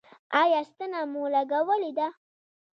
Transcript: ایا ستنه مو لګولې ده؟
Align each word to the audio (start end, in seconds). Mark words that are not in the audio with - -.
ایا 0.41 0.61
ستنه 0.69 0.99
مو 1.11 1.23
لګولې 1.33 1.91
ده؟ 1.97 2.07